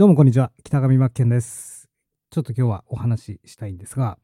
[0.00, 0.50] どうもこんにちは。
[0.64, 1.90] 北上真剣です。
[2.30, 4.16] ちょっと今日はお話ししたいんですが、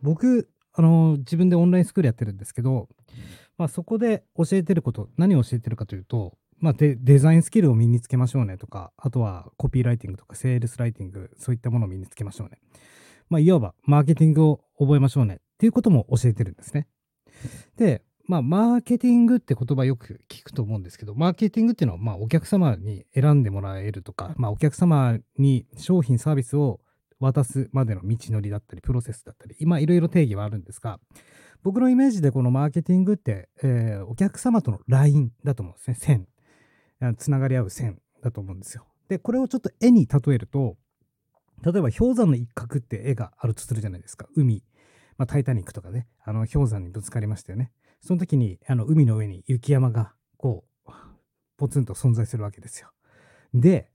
[0.00, 2.88] 僕、あの、自分でオンラインスクールやってるんですけど、
[3.58, 12.58] まあそこで教えてること、何を教えてるかというと、まあデザインスキルを身につけましょうねとか、あとはコピーライティングとかセールスライティング、そういったものを身につけましょうね。
[13.28, 16.88] まあいわばマーケティングを覚えましょうねっていうことも教えてるんですね。
[17.76, 26.80] で、まあ、マーケティングって言葉よく聞くと思うんですけど、マーケティングっていうのは、まあ、お客様に選んでもらえるとか、まあ、お客様に商品サービスを
[27.20, 30.98] 渡すまでの道のりだったり、プロセスだったり、今いろいろ定義はあるんですが、
[31.62, 35.94] 僕のイメージでこのマーケティングって、えーお客様との LINE だと思うんですね。
[35.94, 36.28] 線。
[37.00, 38.86] あつながり合う線だと思うんですよ。
[39.08, 40.76] で、これをちょっと絵に例えると、
[41.62, 44.28] 例えば氷山の一角って絵があるとするじゃないですか。
[44.34, 44.62] 海。
[45.16, 47.72] まあ、タイタニックとかね、あの氷山にぶつかりましたよね。
[48.00, 50.90] その時にあの海の上に雪山がこう
[51.56, 52.90] ポツンと存在するわけですよ。
[53.54, 53.90] で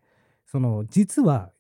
[0.46, 1.52] その実は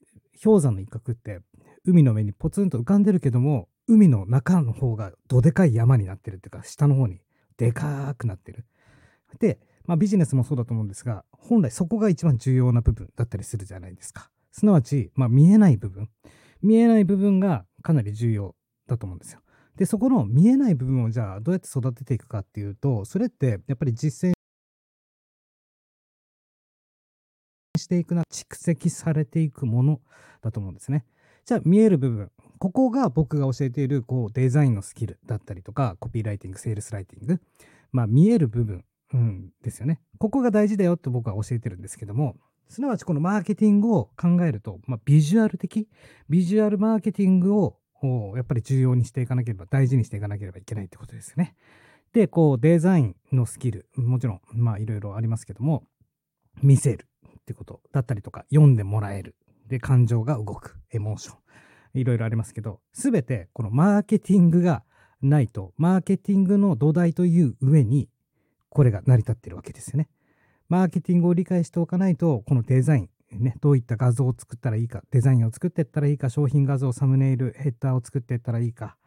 [0.43, 1.41] 氷山の一角って
[1.85, 7.21] 海の上にポツンと浮かんでるけども海の中の方がどでかい山になってるっていうか下の方に
[7.57, 8.65] でかくなってる。
[9.39, 14.29] で、まあ、ビジネスもそうだと思うんですが本来そこが一番重要な部分だったりするじゃないですか。
[14.51, 16.09] すなわち、まあ、見えない部分
[16.61, 18.55] 見えない部分がかなり重要
[18.87, 19.39] だと思うんですよ。
[19.77, 24.33] でそこの見えない部分をじゃあどうやって育てていくかっていうとそれってやっぱり実践
[27.77, 30.01] していくな蓄積されていくもの
[30.41, 31.05] だと思うんですね。
[31.45, 37.41] じゃあ見える部分ここが僕が教えているこうデザインのスキルだったりとかコピーライティングセールスライティング
[37.91, 39.99] まあ見える部分、うん、ですよね。
[40.19, 42.35] ここが大事だよって僕は教えてるんですけども
[42.69, 45.89] すなわちこのマーケティングを考えると、まあ、ビジュアル的
[46.29, 51.55] ビジュアルマーケティングををやっぱり重要にしていかなければ大事にしていかなければいけないってことですよね。
[52.13, 55.83] でこうデザインのスキルもちろんまあいろいろありますけども
[56.61, 57.07] 見せる
[57.39, 59.35] ってことだったりとか読んでもらえる
[59.67, 61.35] で感情が動くエモーショ
[61.93, 64.83] ンいろいろありますけど全てこのマーケティングが
[65.21, 68.09] ないとマーケティングの土台という上に
[68.69, 70.09] これが成り立ってるわけですよね。
[70.69, 73.09] マーケティングを理解しておかないとこのデザイン
[73.39, 78.97] ね、どういった画像を作ったらいいか、デザインを作っていったらいいか、商品画像、サムネイル、ヘッダーを作っていったらいいか、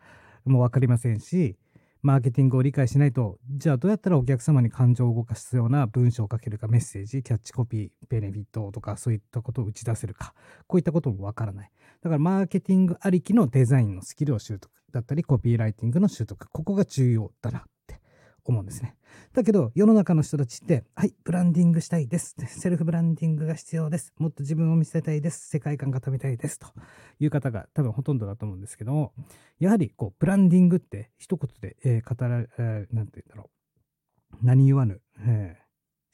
[0.44, 1.56] もう分かりませんし、
[2.02, 10.34] マーケティングを理解しないと、じゃあどうやったらお客様に感情を動かすような文章を書けるか、メッセージ、キャッチコピー、ベネフィットとか、そういったことを打ち出せるか、
[10.66, 11.70] こういったことも分からない。
[12.02, 17.64] だから、マーケティングありきのデザインのスキルを習得だったり、コピーライティングの習得、ここが重要だな
[18.52, 18.96] 思うんですね。
[19.32, 24.12] だけど世の中の人たちって「はいブランディングしたいです」 セルフブランディングが必要です。
[24.18, 25.48] もっと自分を見せたいです。
[25.48, 26.58] 世界観が食べたいです。
[26.58, 26.66] と
[27.18, 29.12] いう方が多分ほとんどだと思うんですけども
[29.58, 33.50] やはりこうブランディングって一言で、えー語ら、えなんて言うんだろ
[34.32, 34.36] う。
[34.42, 35.64] 何言わぬ、えー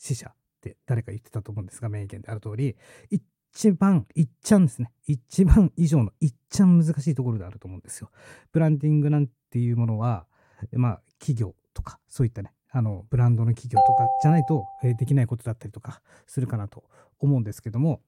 [0.02, 2.74] 死者って誰か言ってたと思うんですが名言である通り
[3.10, 4.92] 一番いっちゃんですね。
[5.06, 8.10] 一番以上のいっちゃん難しいところであると思うんですよ。
[8.52, 10.26] ブランディングなんていうものは
[10.72, 16.84] まあ企業とかそういったねあのブランドの企業とかじゃないと、えできないことだったりとかするかなと
[17.18, 18.00] 思うんですけども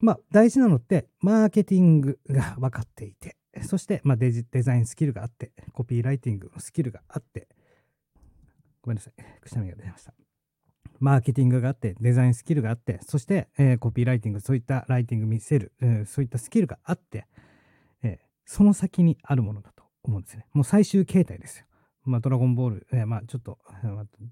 [0.00, 7.48] まあ大事なのってマーケティングが分かっていてそして、ま、デジデザインスキルがあってコピーライティングのスキルがあって
[8.82, 10.14] ごめんなさいくしゃみが出ました。
[11.00, 17.26] マーケティングがあってデザインスキルがあってそして、えコピーライティングそういったライティング見せる、えそういったスキルがあって、
[18.02, 20.46] えその先にあるものだと思うんですね。
[20.52, 21.64] もう最終形態ですよ。
[22.10, 23.58] まあ、ドラゴンボール、えーまあ、ちょっと、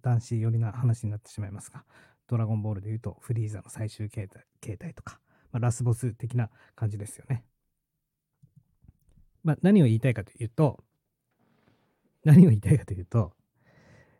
[0.03, 1.85] 男子寄りな話になってしまいますが、
[2.27, 5.21] ドラゴンボールで言うと、フリーザの最終形態形態とか、
[5.53, 7.45] まあ、ラスボス的な感じですよね。
[9.45, 10.83] まあ、何を言いたいかというと、
[12.25, 13.33] 何を言いたいかというと、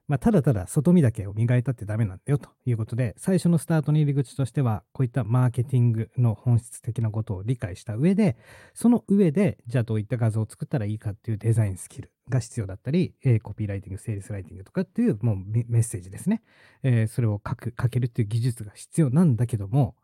[0.07, 8.37] まあ、ただただ外見だけを磨いたってダメなんだよということで、最初のスタートの入り口としては、こういったマーケティングの本質的なことを理解した上で、
[8.73, 16.43] その上で、じゃあどういった画像を作ったらいいかっていうデザインスキルが必要だったり、えコピーライティング、セールスライティングとかっていうもうメッセージですね。
[16.83, 19.97] えそれを書く、書けるっていう技術が必要なんだけども、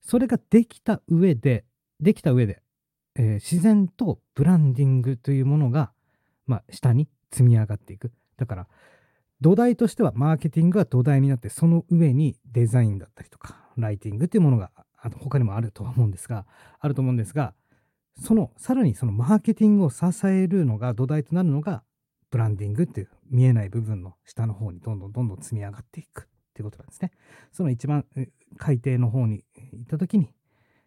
[0.00, 1.64] それができた上で、
[2.00, 2.62] できた上で、
[3.16, 5.92] えー自然とブランディングというものが、
[6.46, 8.12] まあ、下に積み上がっていく。
[8.36, 8.68] だから、
[9.40, 16.46] 土台としてはマーケティングが土台になってその上にデザインだったりとかライティングっていうものがあの他にもあるとは思うんですが
[16.80, 17.52] あると思うんですが
[18.20, 21.82] そのさらにそのマーケティングを支えるのが土台となるのが
[22.30, 26.24] ブランディングっていう見えない部分の下の方にどんどんどんどん積み上がっていくっ
[26.54, 27.12] ていうことなんですね。
[27.52, 28.04] その一番
[28.56, 30.30] 海底の方に行った時に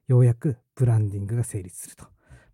[0.07, 2.05] ようやくブランディングが成立すると。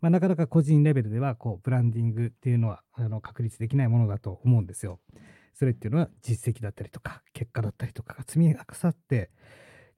[0.02, 5.00] まあ、なかなか個人レベルではこうブランディングっていうのはあの確立できないものだと思うんですよ。
[5.54, 9.30] それっていうのは実績だったりとか結果だったりとかが積み重なって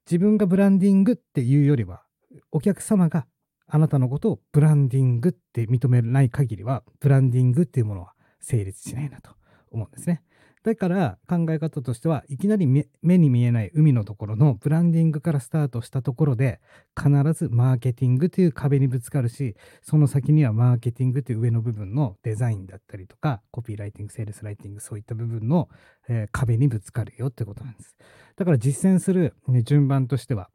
[0.06, 2.04] 自分がブランディングっていうよりは
[2.52, 3.26] お客様が
[3.68, 9.32] あなたのことをブランディングって認めない限りは、ブランディングっていうものは成立しないなと
[9.72, 10.24] 思うんですね。
[10.66, 16.60] だから考え方としてはいきなり目に見えない海のところのブランディングからスタートしたところで
[16.98, 25.70] 必ずマーケティングという壁にぶつかるしその先にはマーケティングという上の部分のデザインだったりとかコピーライティングセールスライティングそういった部分の、
[26.10, 27.96] えー、壁にぶつかるよってことなんです
[28.36, 30.50] だから実践する、ね、順番としては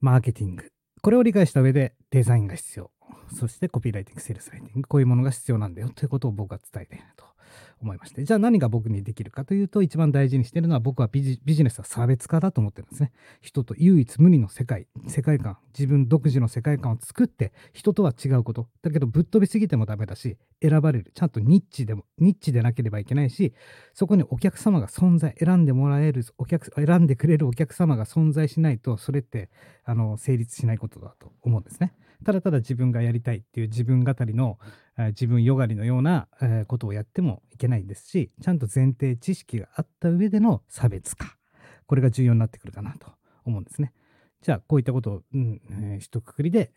[0.00, 0.70] マーケティング
[1.02, 2.90] これを理解した上でデザインが必要。
[3.34, 7.29] そしてコピーライティングセールスライティングこういうものが必要なんだよということを僕は伝えていると。
[7.80, 8.24] 思いまして。
[8.24, 13.12] じゃあ何が僕にできるかというと、一番大事にしているのは僕はビジネスは差別化だと思ってるんですね。
[13.40, 18.68] 人と唯一無二の世界、世界観、自分独自の世界観を作って、人とは違うこと。
[18.82, 21.12] だけどぶっ飛びすぎてもダメだし、選ばれる。
[21.14, 23.54] ちゃんとニッチでも、ニッチでなければいけないし、
[23.94, 29.50] そこにお客様が存在、選んでもらえる、お客、選んでくれるお客様が存在しないと、それって、
[29.84, 31.94] あの、成立しないことだと思うんですね。
[32.24, 34.58] ただただ自分がやりたいっていう自分語りの、
[34.98, 41.36] え、自分よがりのような、え、ことをやってもいけないですしちゃんと前提知識があった上での差別化
[41.86, 43.12] これが重要になってくるかなと
[43.44, 43.92] 思うんですね。
[44.42, 46.72] じゃあこういったことを、うんえー、一括りで、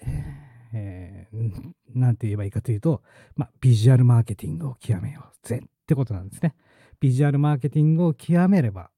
[0.73, 3.03] えー、なんて言えばいいかというと、
[3.35, 6.55] まあ、ビジュアルマーケティングを極めようぜってことなんですね。
[6.99, 8.89] ビジュアルマーケティングを極めれば、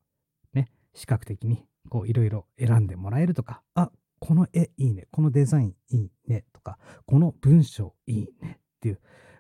[0.53, 1.65] ね、視覚的に
[2.06, 9.00] いろいろ選んでもらえるとか、あこの絵いいね、このデザインいいねとか、この文章いいねっていう、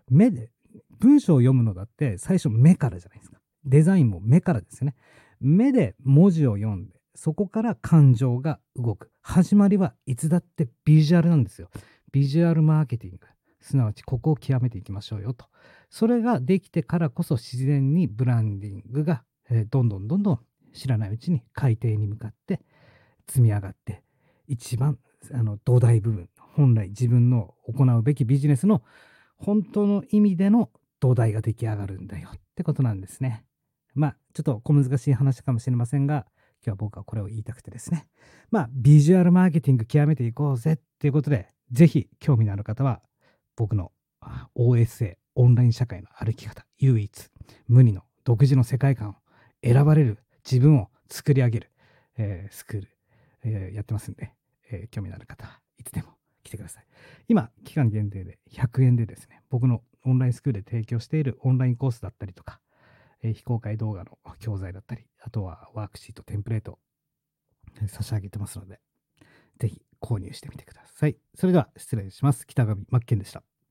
[0.09, 0.51] 目で、
[0.99, 3.39] 文章を読むのだって最初目からじゃないですか。
[3.65, 4.95] デザインも目からですよね。
[5.39, 9.11] 目で文字を読んで、そこから感情が動く。
[9.21, 11.69] 始まりはいつだってビジュアルなんですよ。
[12.11, 13.27] ビジュアルマーケティング。
[13.61, 15.47] すなわちここを極めていきましょうよと。
[15.89, 20.39] それができてからこそ自然にブランディングが、えー、どんどんどんどん
[20.73, 22.61] 知らないうちに海底に向かって
[23.27, 24.03] 積み上がって
[24.47, 24.97] 一番
[25.33, 28.83] あの土台部分本来自分の行うべきビジネスの
[29.37, 30.69] 本当の意味での
[30.99, 33.43] 土台が出来上がるんだよってことなんですね。
[33.93, 36.25] まあちょっと小難しい話かもしれませんが
[36.65, 38.07] 今日は僕はこれを言いたくてですね
[38.51, 43.01] まあビジュアルマーケティング極めていこうぜっていうことで是非興味のある方は
[43.55, 43.91] 僕の
[44.57, 47.29] OSA オンライン社会の歩き方唯一
[47.67, 49.15] 無二の独自の世界観を
[49.63, 50.19] 選ばれる
[50.49, 51.71] 自分を作り上げる、
[52.17, 52.94] えー、スクール
[53.45, 54.33] えー、やってますんで、
[54.71, 56.09] えー、興味のある方いつでも
[56.43, 56.85] 来てください。
[57.27, 62.59] 今、期間限定で100円でですね、僕のオンラインスクールで提供しているオンラインコースだったりとか、
[63.21, 66.79] えー、非公開動画の教材だったり、あとはワークシート、テンプレート、
[67.81, 68.79] え差し上げてますので、
[69.59, 71.17] ぜひ購入してみてください。
[71.35, 72.45] それでは失礼します。
[72.47, 73.43] 北上真剣でした。